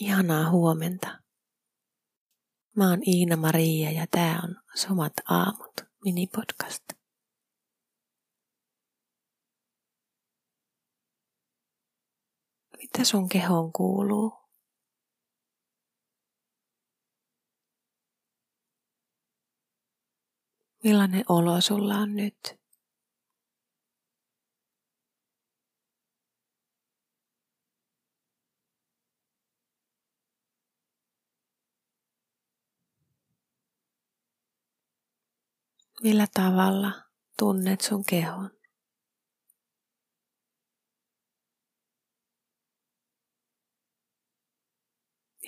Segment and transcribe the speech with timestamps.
[0.00, 1.18] Ihanaa huomenta.
[2.76, 5.72] Mä oon Iina Maria ja tää on Somat aamut
[6.04, 6.84] minipodcast.
[12.78, 14.32] Mitä sun kehon kuuluu?
[20.84, 22.63] Millainen olo sulla on nyt?
[36.02, 36.92] Millä tavalla
[37.38, 38.50] tunnet sun kehon?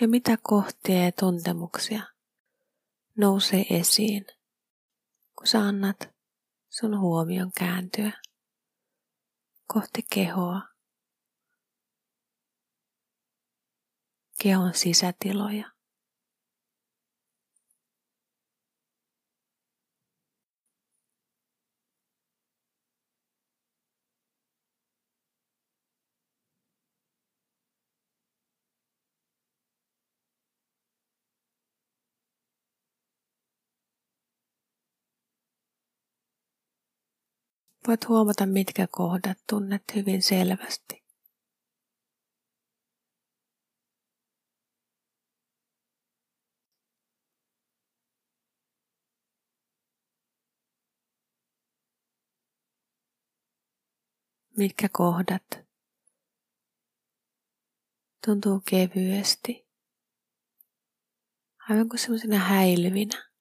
[0.00, 2.02] Ja mitä kohtia ja tuntemuksia
[3.16, 4.26] nousee esiin,
[5.38, 5.96] kun sä annat
[6.70, 8.12] sun huomion kääntyä
[9.66, 10.62] kohti kehoa,
[14.42, 15.75] kehon sisätiloja.
[37.88, 41.04] Voit huomata, mitkä kohdat tunnet hyvin selvästi.
[54.56, 55.42] Mitkä kohdat
[58.26, 59.66] tuntuu kevyesti,
[61.68, 63.35] aivan kuin semmoisena häilyvinä.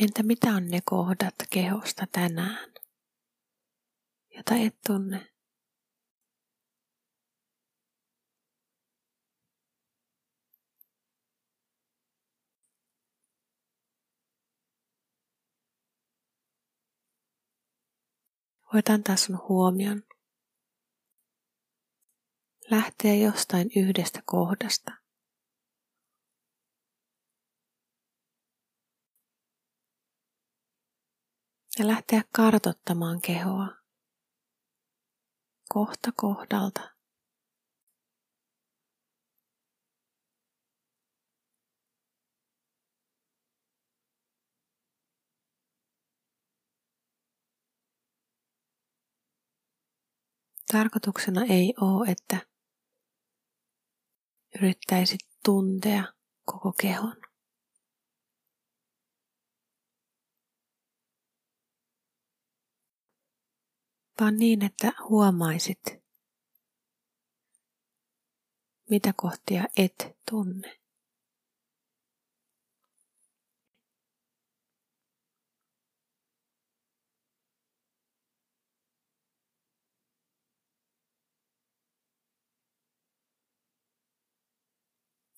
[0.00, 2.72] Entä mitä on ne kohdat kehosta tänään,
[4.36, 5.32] jota et tunne?
[18.72, 20.02] Voit antaa sun huomion.
[22.70, 24.92] Lähteä jostain yhdestä kohdasta–
[31.78, 33.68] ja lähteä kartottamaan kehoa
[35.68, 36.96] kohta kohdalta.
[50.72, 52.46] Tarkoituksena ei ole, että
[54.54, 56.12] yrittäisit tuntea
[56.44, 57.25] koko kehon.
[64.20, 65.82] Vaan niin, että huomaisit,
[68.90, 70.80] mitä kohtia et tunne.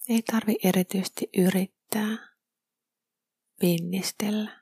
[0.08, 2.28] Ei tarvi erityisesti yrittää,
[3.60, 4.57] pinnistellä.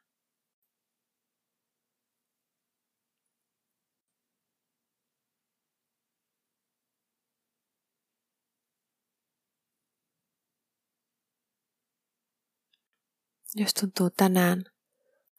[13.54, 14.64] Jos tuntuu tänään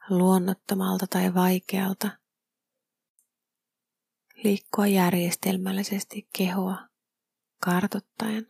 [0.09, 2.09] luonnottomalta tai vaikealta,
[4.43, 6.87] liikkua järjestelmällisesti kehoa
[7.61, 8.47] kartottaen,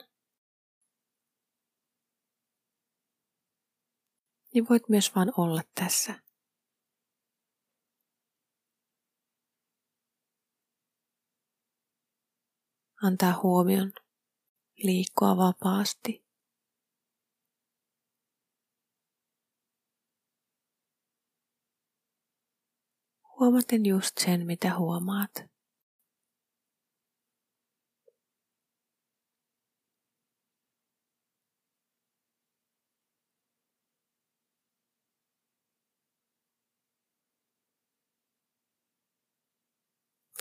[4.54, 6.14] niin voit myös vain olla tässä.
[13.04, 13.92] Antaa huomion
[14.78, 16.27] liikkua vapaasti.
[23.40, 25.32] Huomaten just sen, mitä huomaat.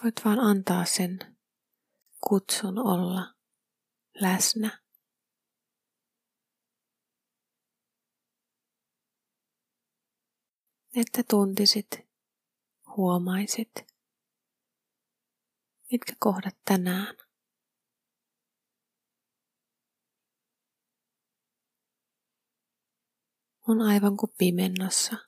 [0.03, 1.19] Voit vaan antaa sen
[2.29, 3.35] kutsun olla
[4.21, 4.83] läsnä.
[10.97, 12.06] Että tuntisit
[12.97, 13.73] huomaisit?
[15.93, 17.17] Mitkä kohdat tänään?
[23.69, 25.26] On aivan kuin pimennossa.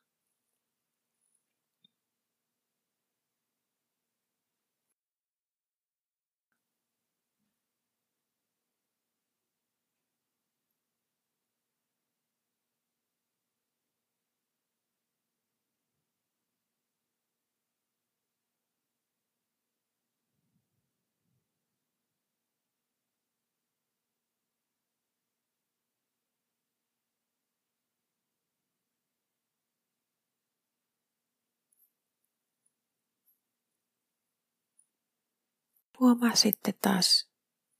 [36.00, 37.30] Huomaa sitten taas,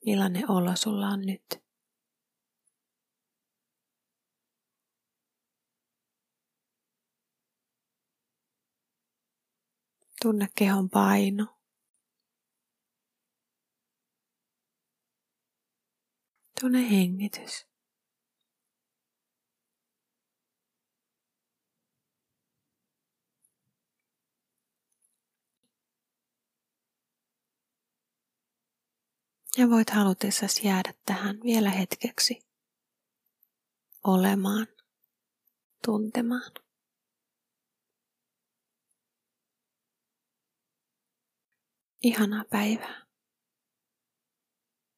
[0.06, 1.62] millainen olo sulla on nyt.
[10.22, 11.46] Tunne kehon paino.
[16.60, 17.66] Tunne hengitys.
[29.58, 32.40] Ja voit halutessasi jäädä tähän vielä hetkeksi
[34.04, 34.66] olemaan,
[35.84, 36.52] tuntemaan.
[42.02, 43.07] Ihanaa päivää.